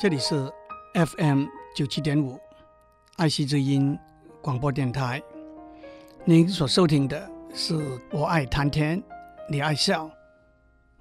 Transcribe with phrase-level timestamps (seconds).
[0.00, 0.48] 这里是
[0.94, 2.38] FM 九七点五
[3.16, 3.98] 爱惜之音
[4.40, 5.20] 广播电台。
[6.24, 7.74] 您所收听的是
[8.12, 9.02] 《我爱谈天，
[9.50, 10.06] 你爱笑》，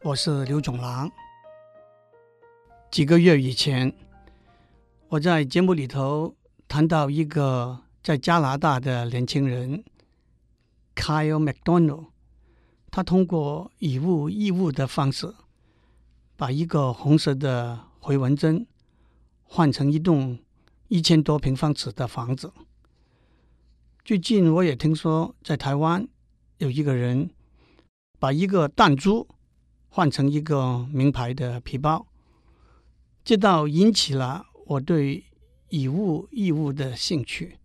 [0.02, 1.11] 我是刘总郎。
[2.89, 3.93] 几个月以前，
[5.09, 6.34] 我在节目里头
[6.68, 9.84] 谈到一个在加拿大的年轻人
[10.95, 12.07] Kyle McDonald，
[12.89, 15.36] 他通过以物易物的方式，
[16.36, 18.65] 把一个红色的回纹针。
[19.47, 20.37] 换成一栋
[20.89, 22.51] 一千多平方尺的房子。
[24.04, 26.07] 最近我也听说，在台湾
[26.60, 27.29] 有一个人
[28.20, 29.28] 把一个弹珠
[29.89, 32.08] 换成一个名牌的皮包，
[33.23, 35.25] 这倒引起了我对
[35.70, 37.58] 以物易物的兴趣。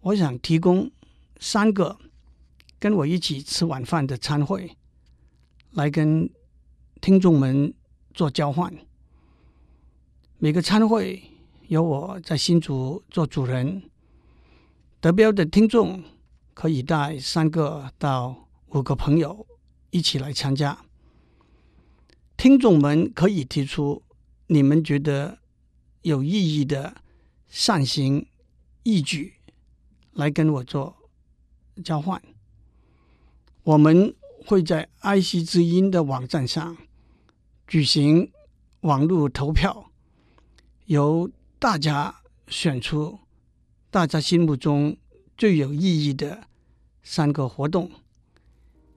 [0.00, 0.90] 我想提供
[1.38, 1.98] 三个
[2.78, 4.76] 跟我一起吃晚饭的餐会，
[5.72, 6.28] 来跟
[7.00, 7.72] 听众们
[8.12, 8.74] 做交换。
[10.40, 11.20] 每个餐会
[11.66, 13.82] 由我在新竹做主人，
[15.00, 16.00] 得标的听众
[16.54, 19.44] 可以带三个到五个朋友
[19.90, 20.78] 一起来参加。
[22.36, 24.00] 听众们可以提出
[24.46, 25.38] 你们觉得
[26.02, 27.02] 有意义的
[27.48, 28.24] 善行
[28.84, 29.34] 义举，
[30.12, 30.94] 来跟我做
[31.82, 32.22] 交换。
[33.64, 34.14] 我们
[34.46, 36.76] 会在爱惜之音的网站上
[37.66, 38.30] 举行
[38.82, 39.87] 网络投票。
[40.88, 42.14] 由大家
[42.46, 43.18] 选出
[43.90, 44.96] 大家心目中
[45.36, 46.44] 最有意义的
[47.02, 47.90] 三个活动，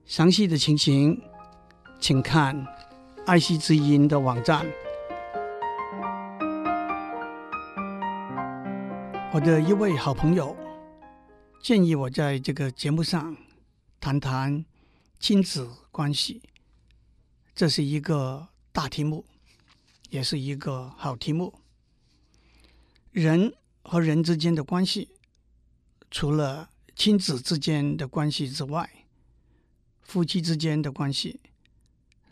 [0.06, 1.20] 详细的情形
[2.00, 2.66] 请看
[3.26, 4.64] 爱惜之音的网站。
[9.34, 10.56] 我的一位好朋友
[11.62, 13.36] 建议我在这个节目上
[14.00, 14.64] 谈谈
[15.20, 16.40] 亲子关系，
[17.54, 19.26] 这是一个大题目，
[20.08, 21.52] 也是一个好题目。
[23.12, 25.10] 人和人之间的关系，
[26.10, 29.04] 除了亲子之间的关系之外，
[30.00, 31.38] 夫妻之间的关系、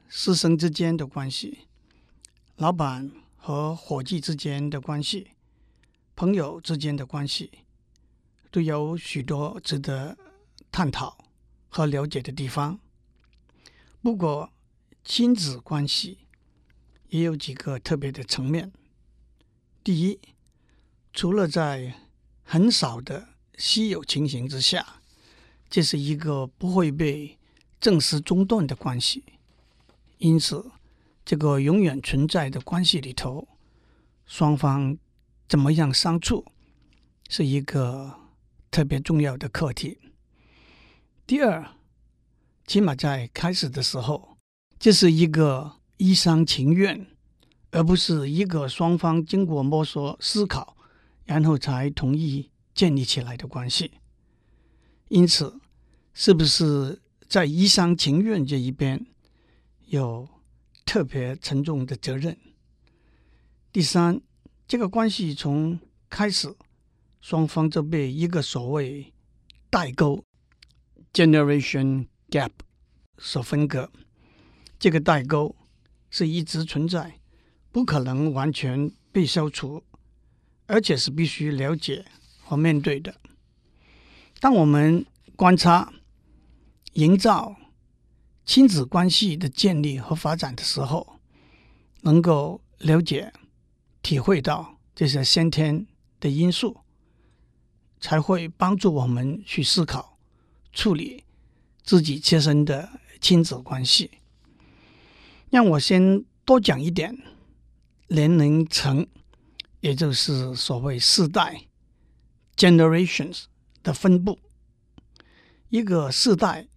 [0.09, 1.67] 师生之间的关系、
[2.57, 5.33] 老板和伙计之间的关系、
[6.17, 7.51] 朋友之间的关系，
[8.51, 10.17] 都有许多值得
[10.73, 11.27] 探讨
[11.69, 12.81] 和了解的地方。
[14.01, 14.51] 不过，
[15.05, 16.21] 亲子关系
[17.11, 18.73] 也有几个特别的层面。
[19.85, 20.19] 第一，
[21.13, 21.95] 除了在
[22.43, 23.29] 很少的
[23.59, 25.03] 稀有情形之下，
[25.69, 27.39] 这是一个不会被
[27.81, 29.25] 正式中断的关系。
[30.19, 30.71] 因此，
[31.25, 33.49] 这个永远存在的关系里头，
[34.27, 34.97] 双方
[35.49, 36.45] 怎么样相处，
[37.29, 38.15] 是一个
[38.71, 39.99] 特别重要的课题。
[41.27, 41.75] 第二，
[42.67, 44.37] 起码在开始的时候，
[44.79, 47.07] 这是一个一厢情愿，
[47.71, 50.77] 而不是一个双方经过摸索思考。
[51.31, 53.93] 然后才同意建立起来的关系，
[55.07, 55.61] 因此，
[56.13, 59.07] 是不是在一厢情愿这一边
[59.87, 60.29] 有
[60.85, 62.37] 特别沉重的责任？
[63.71, 64.21] 第三，
[64.67, 66.53] 这个关系从开始，
[67.21, 69.15] 双方就被一个所谓
[69.71, 70.25] 代沟
[71.13, 72.51] （generation gap）
[73.19, 73.89] 所分割。
[74.81, 75.55] 这个代沟
[76.11, 77.21] 是一直存在，
[77.71, 79.85] 不可能完全被消除。
[80.71, 82.05] 而且是必须了解
[82.45, 83.17] 和面对的。
[84.39, 85.05] 当我们
[85.35, 85.93] 观察、
[86.93, 87.57] 营造
[88.45, 91.19] 亲子关系的建立和发展的时候，
[92.03, 93.33] 能够了解、
[94.01, 95.89] 体会到这些先天
[96.21, 96.79] 的因素，
[98.01, 100.17] 才会帮助我们去思考、
[100.73, 101.25] 处理
[101.83, 102.89] 自己切身的
[103.21, 104.13] 亲子关系。
[105.51, 107.19] 让我先多讲一点
[108.07, 109.05] 年龄层。
[109.81, 111.65] 也就是所谓世代
[112.55, 113.45] （generations）
[113.83, 114.39] 的分布，
[115.71, 116.69] 一个世代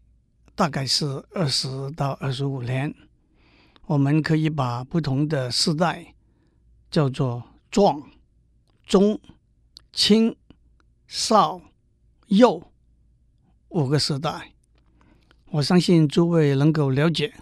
[0.56, 2.96] 大概是二十到二十五年。
[3.88, 6.16] 我们可以把不同的世代
[6.90, 8.10] 叫做壮、
[8.86, 9.20] 中、
[9.92, 10.38] 青、
[11.06, 11.62] 少、
[12.28, 12.72] 幼
[13.68, 14.54] 五个世代。
[15.52, 17.34] 我相信诸位能够了解，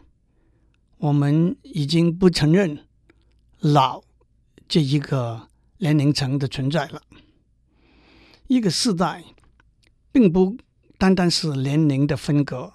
[0.98, 2.88] 我们已经不承认
[3.60, 4.02] 老
[4.68, 5.51] 这一个。
[5.82, 7.02] 年龄层的存在了，
[8.46, 9.24] 一个世代
[10.12, 10.56] 并不
[11.00, 12.72] 单单是年龄的分隔，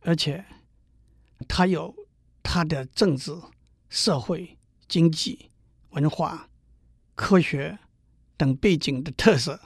[0.00, 0.42] 而且
[1.46, 1.94] 它有
[2.42, 3.30] 它的政治、
[3.90, 4.56] 社会、
[4.88, 5.50] 经济、
[5.90, 6.48] 文化、
[7.14, 7.78] 科学
[8.38, 9.60] 等背景的特色，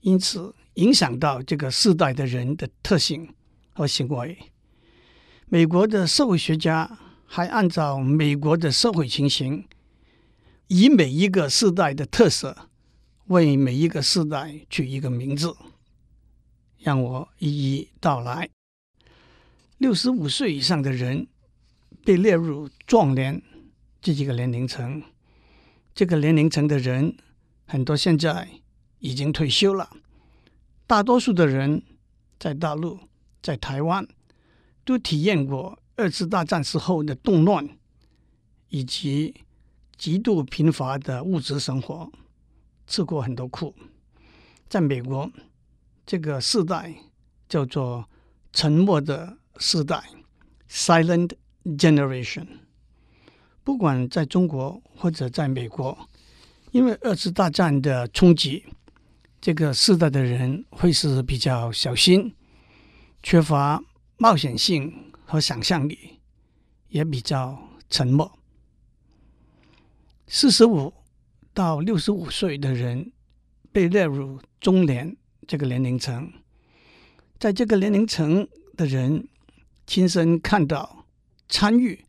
[0.00, 3.34] 因此影响到这个世代的人的特性
[3.72, 4.36] 和行为。
[5.46, 9.66] 美国的社会学家还按照美国的社会情形。
[10.74, 12.70] 以每一个世代的特色，
[13.26, 15.54] 为每一个世代取一个名字。
[16.78, 18.48] 让我一一道来。
[19.76, 21.26] 六十五岁以上的人
[22.06, 23.42] 被列入壮年
[24.00, 25.02] 这几个年龄层。
[25.94, 27.18] 这个年龄层的人
[27.66, 28.48] 很多现在
[29.00, 29.90] 已经退休了，
[30.86, 31.82] 大多数的人
[32.40, 32.98] 在大陆、
[33.42, 34.08] 在台湾
[34.86, 37.68] 都体验过二次大战时候的动乱，
[38.70, 39.34] 以及
[40.02, 42.10] 极度贫乏的物质生活，
[42.88, 43.72] 吃过很多苦。
[44.68, 45.30] 在美国，
[46.04, 46.92] 这个世代
[47.48, 48.08] 叫做
[48.52, 50.02] 沉默的世代
[50.68, 51.30] （Silent
[51.64, 52.48] Generation）。
[53.62, 55.96] 不管在中国或者在美国，
[56.72, 58.64] 因为二次大战的冲击，
[59.40, 62.34] 这个世代的人会是比较小心，
[63.22, 63.80] 缺乏
[64.16, 66.18] 冒险性和想象力，
[66.88, 67.56] 也比较
[67.88, 68.36] 沉默。
[70.34, 70.94] 四十五
[71.52, 73.12] 到六十五岁的人
[73.70, 75.14] 被列入中年
[75.46, 76.32] 这个年龄层，
[77.38, 79.28] 在这个年龄层的人
[79.86, 81.04] 亲身看到、
[81.50, 82.06] 参与。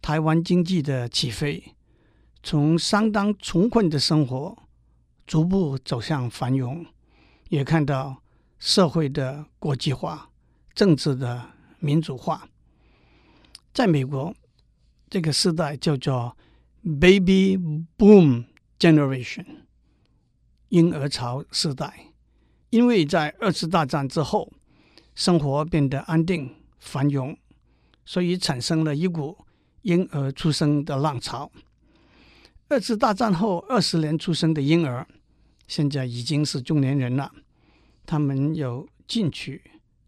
[0.00, 1.76] 台湾经济的起飞，
[2.42, 4.58] 从相当穷困的生活
[5.24, 6.84] 逐步走向繁荣，
[7.48, 8.20] 也看到
[8.58, 10.28] 社会的国际化、
[10.74, 12.48] 政治的民主化。
[13.72, 14.34] 在美国，
[15.08, 16.36] 这个时代叫做
[16.82, 17.58] Baby
[17.96, 18.46] Boom
[18.78, 19.46] Generation，
[20.68, 22.12] 婴儿潮时代。
[22.70, 24.52] 因为在二次大战之后，
[25.14, 27.36] 生活变得安定繁荣，
[28.04, 29.36] 所以产生了一股。
[29.82, 31.50] 婴儿出生的浪潮。
[32.68, 35.04] 二次大战后二十年出生的婴儿，
[35.66, 37.32] 现在已经是中年人了。
[38.06, 39.60] 他们有进取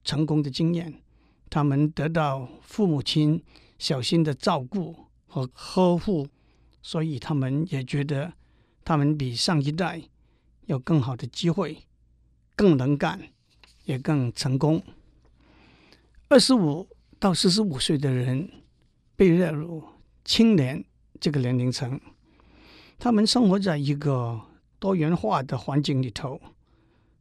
[0.05, 1.03] 成功的经验，
[1.51, 3.43] 他们得到父母亲
[3.79, 4.95] 小心的照顾
[5.27, 6.29] 和呵护，
[6.85, 8.35] 所以他们也觉得
[8.85, 10.03] 他们比上一代
[10.67, 11.79] 有更好的机会，
[12.55, 13.33] 更能干，
[13.87, 14.81] 也更成功。
[16.29, 16.87] 二十五
[17.19, 18.49] 到四十五岁的人。
[19.17, 19.81] 被列入
[20.25, 20.85] 青年
[21.21, 22.01] 这个年龄层，
[22.99, 24.41] 他们生活在一个
[24.81, 26.41] 多元化的环境里头，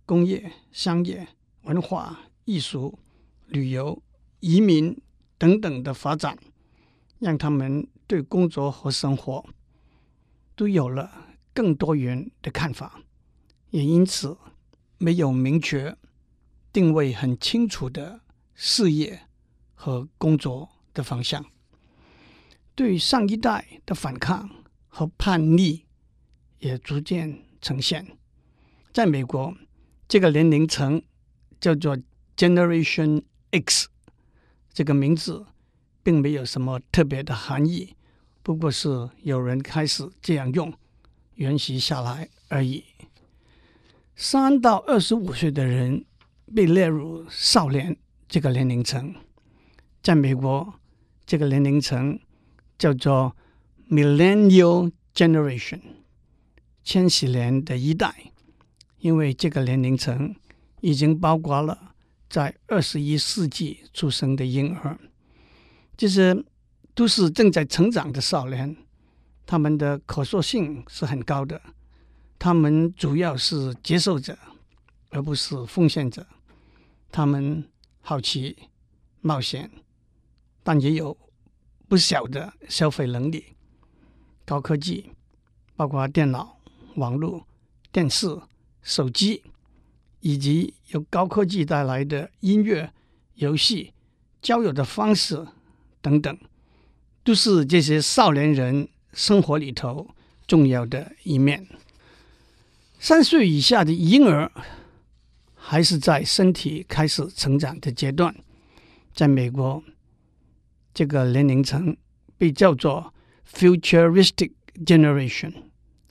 [0.04, 1.28] 工业、商业、
[1.66, 2.98] 文化、艺术、
[3.46, 4.02] 旅游、
[4.40, 5.00] 移民
[5.38, 6.36] 等等的发展，
[7.20, 9.46] 让他们对工作和生活
[10.56, 13.02] 都有了更多元的看法，
[13.72, 14.38] 也因此
[14.98, 15.98] 没有明确
[16.72, 18.22] 定位很清楚的
[18.54, 19.28] 事业
[19.74, 21.46] 和工作的方向。
[22.76, 24.50] 对上一代的反抗
[24.88, 25.86] 和叛逆
[26.60, 28.18] 也逐渐呈现。
[28.92, 29.56] 在美国，
[30.08, 31.02] 这个年龄层
[31.60, 31.98] 叫做
[32.36, 33.90] Generation X，
[34.72, 35.46] 这个名字
[36.02, 37.96] 并没有什么特别的含义，
[38.44, 40.72] 不过是有人开始这样用，
[41.36, 42.84] 沿袭下来而已。
[44.16, 46.06] 三到二十五岁的人
[46.54, 47.98] 被列入少年
[48.30, 49.16] 这个年龄层，
[50.04, 50.76] 在美国，
[51.26, 52.20] 这个年龄层。
[52.76, 53.34] 叫做
[53.90, 55.80] Millennial Generation，
[56.84, 58.34] 千禧年的一代，
[59.00, 60.36] 因为这个年龄层
[60.82, 61.94] 已经包括了
[62.30, 65.00] 在二十一世纪出生的婴儿，
[65.96, 66.44] 就是
[66.94, 68.76] 都是正在成长的少年，
[69.46, 71.62] 他们的可塑性是很高的，
[72.38, 74.38] 他们主要是接受者，
[75.10, 76.26] 而不是奉献者，
[77.12, 77.68] 他们
[78.02, 78.58] 好奇、
[79.22, 79.70] 冒险，
[80.64, 81.18] 但也有。
[81.86, 83.56] 不小的消费能力，
[84.46, 85.12] 高科技，
[85.76, 86.58] 包括电脑、
[86.96, 87.46] 网络、
[87.92, 88.36] 电视、
[88.82, 89.44] 手机，
[90.22, 92.92] 以及由高科技带来的音乐、
[93.36, 93.94] 游戏、
[94.42, 95.46] 交友的方式
[96.02, 96.36] 等等，
[97.24, 100.08] 都是这些少年人生活里头
[100.46, 101.68] 重要的一面。
[103.00, 104.52] 三岁以下的婴儿
[105.56, 108.36] 还是在身体开始成长的阶段，
[109.14, 109.84] 在美国。
[110.94, 111.98] 这个年龄层
[112.38, 113.14] 被叫做
[113.52, 114.52] Futuristic
[114.86, 115.54] Generation，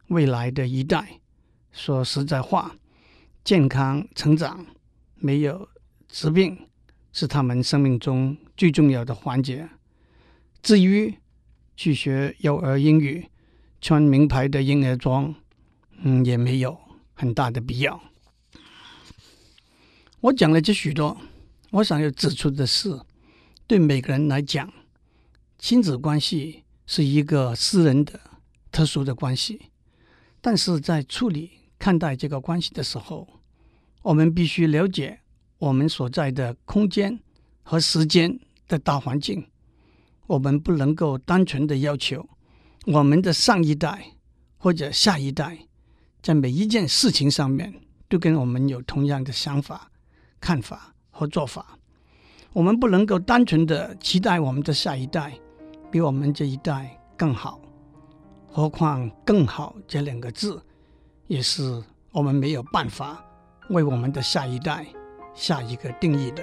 [0.09, 1.21] 未来的一代。
[1.71, 2.75] 说实在话，
[3.45, 4.67] 健康成长、
[5.17, 5.69] 没有
[6.09, 6.67] 疾病
[7.13, 9.69] 是他们生命中最重要的环节。
[10.63, 11.15] 至于
[11.77, 13.29] 去学幼儿英语、
[13.81, 15.35] 穿名牌的婴儿装，
[16.03, 16.79] 嗯，也没有
[17.15, 18.01] 很大的必要。
[20.21, 21.21] 我讲了这许多，
[21.71, 23.01] 我想要指出的是。
[23.67, 24.71] 对每个人来讲，
[25.59, 28.21] 亲子关系是一个私人的、
[28.71, 29.71] 特殊的关系。
[30.41, 33.41] 但是在处理、看待这个关系的时候，
[34.03, 35.21] 我们必须了解
[35.59, 37.19] 我们所在的空间
[37.63, 38.39] 和时间
[38.69, 39.47] 的大环境。
[40.27, 42.29] 我们不能够单纯的要求
[42.87, 44.05] 我们的上一代
[44.57, 45.67] 或者下一代，
[46.23, 47.73] 在每一件事情上面
[48.09, 49.91] 都跟我们有同样的想法、
[50.41, 51.79] 看法和做法。
[52.53, 55.33] 我们不能够单纯的期待我们的下一代
[55.91, 57.61] 比我们这一代更好，
[58.47, 60.63] 何况“更好”这两个字，
[61.27, 63.25] 也是我们没有办法
[63.71, 64.87] 为我们的下一代
[65.35, 66.43] 下一个定义的。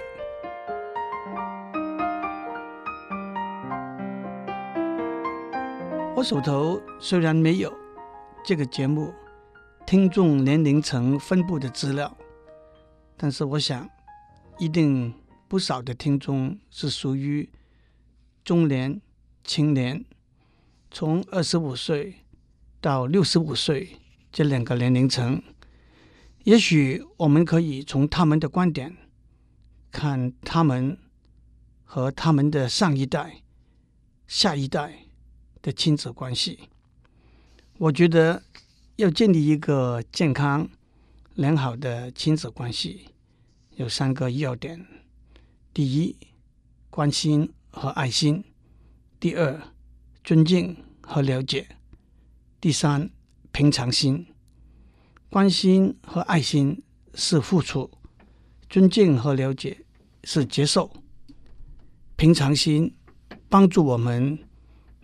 [6.19, 7.73] 我手头虽然没有
[8.43, 9.13] 这个节目
[9.88, 12.13] 听众年龄层分布的资料，
[13.15, 13.89] 但是我想
[14.57, 15.13] 一定
[15.47, 17.49] 不少的听众是属于
[18.43, 18.99] 中年、
[19.45, 20.03] 青年，
[20.91, 22.15] 从二十五岁
[22.81, 23.97] 到六十五岁
[24.29, 25.41] 这两个年龄层。
[26.43, 28.97] 也许我们可以从他们的观点
[29.89, 30.97] 看他们
[31.85, 33.41] 和他们的上一代、
[34.27, 35.05] 下一代。
[35.62, 36.60] 的亲子关系，
[37.78, 38.44] 我觉得
[38.96, 40.70] 要建立一个健康
[41.36, 43.10] 良好的亲子关系，
[43.75, 44.86] 有三个要点：
[45.74, 46.16] 第一，
[46.89, 48.44] 关心和爱心；
[49.20, 49.62] 第二，
[50.24, 51.66] 尊敬和了解；
[52.62, 53.10] 第三，
[53.51, 54.25] 平常心。
[55.30, 56.82] 关心和爱心
[57.13, 57.92] 是付出，
[58.70, 59.86] 尊敬和了解
[60.24, 60.92] 是接受，
[62.16, 62.96] 平常心
[63.48, 64.39] 帮助我们。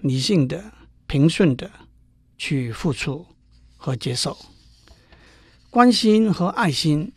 [0.07, 0.71] 理性的、
[1.07, 1.71] 平顺的
[2.37, 3.25] 去付出
[3.75, 4.37] 和接受，
[5.71, 7.11] 关心和爱心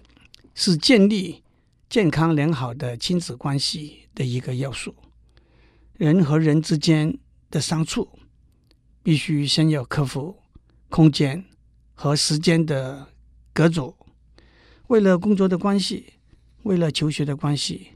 [0.54, 1.42] 是建立
[1.90, 4.94] 健康良好的亲子关系的一个要素。
[5.98, 7.18] 人和人之间
[7.50, 8.08] 的相处，
[9.02, 10.38] 必须先要克服
[10.88, 11.44] 空间
[11.92, 13.08] 和时间的
[13.52, 13.94] 隔阻。
[14.86, 16.14] 为了工作的关系，
[16.62, 17.88] 为了求学的关系，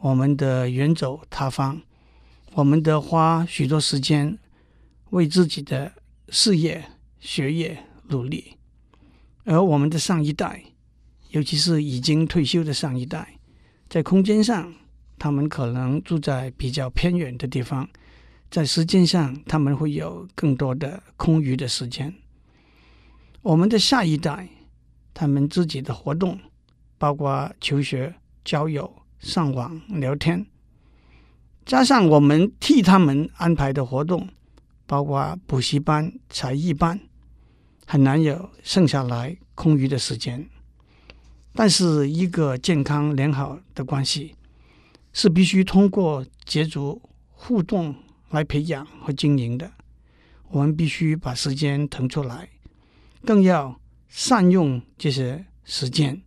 [0.00, 1.80] 我们的远走他方。
[2.56, 4.38] 我们得花许多时间
[5.10, 5.92] 为自己的
[6.28, 6.84] 事业、
[7.18, 8.56] 学业努力，
[9.42, 10.62] 而我们的上一代，
[11.30, 13.40] 尤其是已经退休的上一代，
[13.90, 14.72] 在空间上，
[15.18, 17.88] 他们可能住在比较偏远的地方，
[18.52, 22.14] 在时间上，他们会有更多的空余的时间。
[23.42, 24.48] 我们的下一代，
[25.12, 26.38] 他们自己的活动，
[26.98, 30.46] 包括求学、交友、上网、聊天。
[31.64, 34.28] 加上我们替他们安排的活动，
[34.86, 37.00] 包括补习班、才艺班，
[37.86, 40.46] 很难有剩下来空余的时间。
[41.54, 44.34] 但是，一个健康良好的关系
[45.12, 47.94] 是必须通过接触互动
[48.30, 49.70] 来培养和经营的。
[50.50, 52.48] 我们必须把时间腾出来，
[53.24, 56.20] 更要善用这些时间，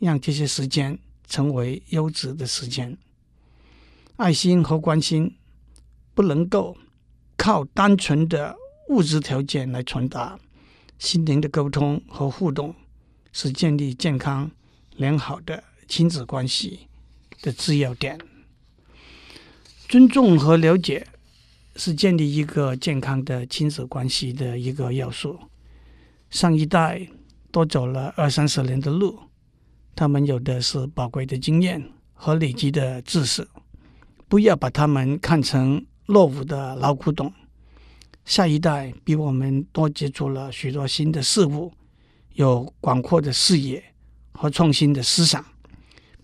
[0.00, 2.98] 让这些时间成为优质的时间。
[4.22, 5.34] 爱心和关心
[6.14, 6.76] 不能够
[7.36, 8.54] 靠单纯的
[8.88, 10.38] 物质条件来传达，
[10.96, 12.72] 心灵的沟通和互动
[13.32, 14.48] 是建立健康
[14.94, 16.86] 良好的亲子关系
[17.42, 18.16] 的制要点。
[19.88, 21.04] 尊重和了解
[21.74, 25.36] 是建立一个健康的亲子关系的一个要素。
[26.30, 27.08] 上一代
[27.50, 29.18] 多走了二三十年的路，
[29.96, 33.48] 他们有的是宝贵的经验和累积的知识。
[34.32, 37.30] 不要把他们看成落伍的老古董。
[38.24, 41.70] 下一代比我们多接触了许多新的事物，
[42.32, 43.84] 有广阔的视野
[44.32, 45.44] 和创新的思想。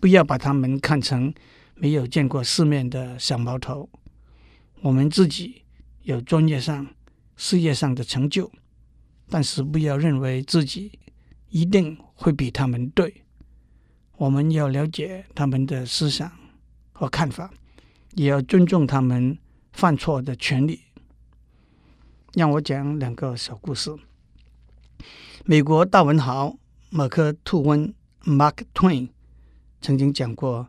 [0.01, 1.35] 不要把他们看成
[1.75, 3.87] 没有见过世面的小毛头。
[4.81, 5.61] 我们自己
[6.05, 6.87] 有专业上、
[7.37, 8.51] 事业上的成就，
[9.29, 10.99] 但是不要认为自己
[11.51, 13.23] 一定会比他们对。
[14.17, 16.33] 我们要了解他们的思想
[16.93, 17.53] 和看法。
[18.19, 19.39] 也要尊重他们
[19.73, 20.81] 犯错的权利。
[22.35, 23.95] 让我讲两个小故事。
[25.45, 26.57] 美国大文豪
[26.91, 27.95] 马克·吐温
[28.25, 29.11] （Mark Twain）
[29.81, 30.67] 曾经讲过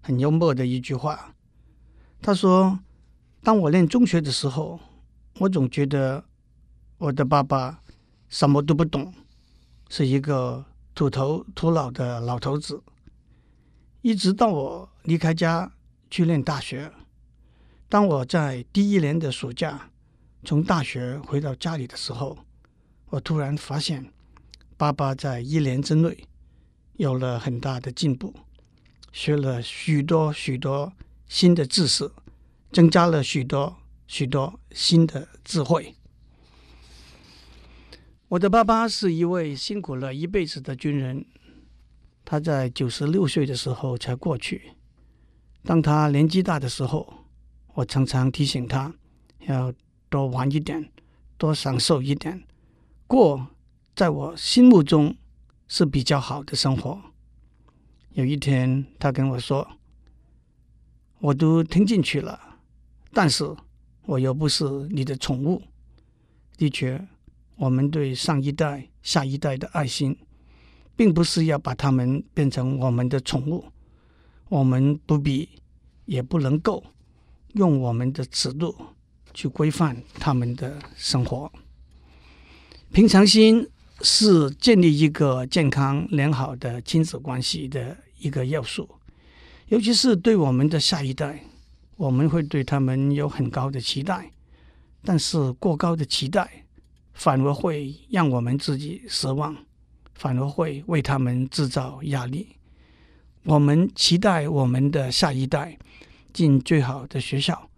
[0.00, 1.34] 很幽默的一句话。
[2.22, 2.80] 他说
[3.44, 4.80] ：“当我念中学的时候，
[5.40, 6.24] 我总觉得
[6.96, 7.82] 我的爸爸
[8.30, 9.12] 什么都不懂，
[9.90, 10.64] 是一个
[10.94, 12.82] 土头土脑的老头子。
[14.00, 15.70] 一直到我离开家。”
[16.12, 16.92] 去念大学。
[17.88, 19.90] 当我在第一年的暑假
[20.44, 22.36] 从大学回到家里的时候，
[23.06, 24.12] 我突然发现，
[24.76, 26.28] 爸爸在一年之内
[26.98, 28.34] 有了很大的进步，
[29.10, 30.92] 学了许多许多
[31.26, 32.12] 新的知识，
[32.70, 35.94] 增加了许多许多新的智慧。
[38.28, 41.24] 我的爸爸是一位辛苦了一辈子的军人，
[42.22, 44.72] 他在九十六岁的时候才过去。
[45.64, 47.12] 当他年纪大的时候，
[47.74, 48.92] 我常常提醒他
[49.46, 49.72] 要
[50.08, 50.90] 多玩一点，
[51.38, 52.42] 多享受一点，
[53.06, 53.46] 过
[53.94, 55.16] 在我心目中
[55.68, 57.00] 是比较好的生活。
[58.14, 59.66] 有一天，他跟我说
[61.20, 62.58] ：“我都听进去了，
[63.12, 63.48] 但是
[64.06, 65.62] 我又不是你的宠物。
[66.58, 67.08] 的确，
[67.56, 70.18] 我们对上一代、下一代的爱心，
[70.94, 73.64] 并不是要把他们变成我们的宠物。
[74.52, 75.48] 我们不必，
[76.04, 76.84] 也不能够
[77.54, 78.74] 用我们的尺度
[79.32, 81.50] 去规范他们的生活。
[82.92, 83.66] 平常心。”
[84.04, 88.88] 是建立一个健康良好的亲子关系的一个要素，
[89.68, 91.44] 尤其是对我们的下一代，
[91.96, 94.32] 我们会对他们有很高的期待，
[95.04, 96.64] 但是过高的期待
[97.14, 99.56] 反而会让我们自己失望，
[100.14, 102.48] 反而会为他们制造压力。
[103.44, 105.76] 我们期待我们的下一代
[106.32, 107.68] 进最好的学校，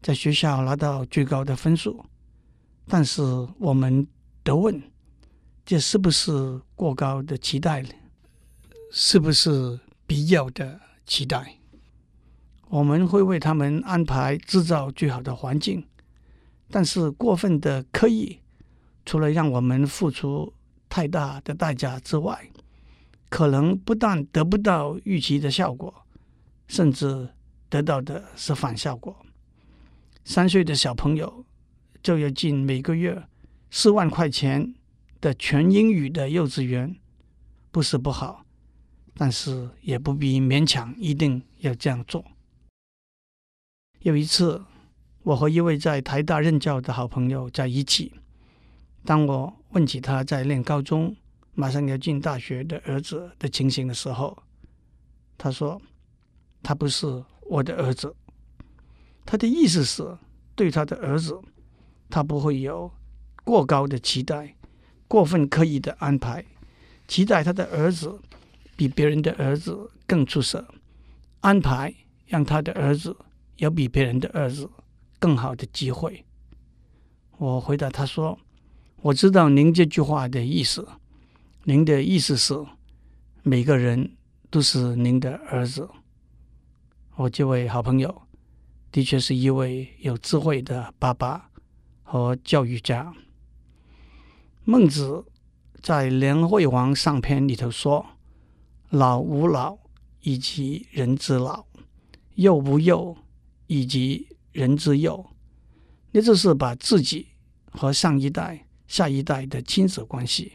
[0.00, 2.04] 在学校拿到最高的分数，
[2.88, 3.22] 但是
[3.58, 4.06] 我们
[4.42, 4.82] 得问。
[5.66, 7.88] 这是不是过高的期待呢？
[8.92, 11.56] 是不是必要的期待？
[12.68, 15.86] 我们会为他们安排制造最好的环境，
[16.70, 18.40] 但是过分的刻意，
[19.06, 20.52] 除了让我们付出
[20.88, 22.50] 太大的代价之外，
[23.34, 25.92] 可能不但得不到预期的效果，
[26.68, 27.30] 甚至
[27.68, 29.26] 得到的是反效果。
[30.24, 31.44] 三岁的小朋友
[32.00, 33.26] 就要进每个月
[33.72, 34.72] 四万块钱
[35.20, 36.94] 的全英语的幼稚园
[37.72, 38.44] 不是不好，
[39.16, 42.24] 但是也不必勉强一定要这样做。
[44.02, 44.62] 有一次，
[45.24, 48.12] 我和一位在台大任教的好朋友在一起，
[49.04, 51.16] 当我问起他在念高中、
[51.54, 54.36] 马上要进大学的儿子的情形的时候，
[55.38, 55.80] 他说
[56.62, 58.14] ：“他不是我的儿子。”
[59.24, 60.18] 他的意思是
[60.54, 61.40] 对他的儿子，
[62.10, 62.90] 他不会有
[63.44, 64.54] 过高的期待。
[65.06, 66.44] 过分刻意的安排，
[67.06, 68.20] 期待他的儿子
[68.74, 70.66] 比别人的儿子更出色，
[71.40, 71.94] 安排
[72.26, 73.16] 让他的儿子
[73.58, 74.68] 有比别人的儿子
[75.20, 76.24] 更好的机会。
[77.36, 78.38] 我回答他说
[79.02, 80.88] ：“我知道您这句话的意思，
[81.66, 82.54] 您的意思是
[83.42, 84.16] 每个人
[84.50, 85.88] 都是您的儿子。”
[87.16, 88.22] 我这位好朋友
[88.92, 91.48] 的确是一位有智慧的爸爸
[92.02, 93.14] 和教育家。
[94.64, 95.24] 孟子
[95.80, 98.04] 在《梁惠王上篇》里头说
[98.90, 99.78] ：“老吾老
[100.22, 101.64] 以及人之老，
[102.34, 103.16] 幼吾幼
[103.68, 105.24] 以及人之幼。”
[106.12, 107.28] 那就是把自己
[107.70, 110.52] 和上一代、下一代的亲子关系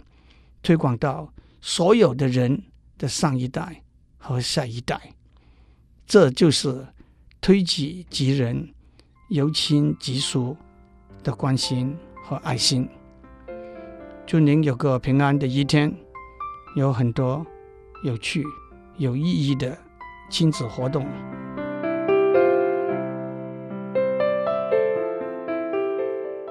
[0.62, 2.63] 推广到所有的人
[2.98, 3.82] 的上一代
[4.17, 5.00] 和下一代。
[6.06, 6.88] 这就是
[7.39, 8.74] 推己及人、
[9.30, 10.58] 由亲及疏
[11.24, 12.88] 的关心和爱心。
[14.26, 15.93] 祝您有个平安的一天，
[16.76, 17.45] 有很多
[18.04, 18.43] 有趣、
[18.98, 19.78] 有意义的
[20.30, 21.08] 亲子活动。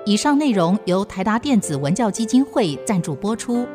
[0.05, 3.69] 以上内容由台达电子文教基金会赞助播出。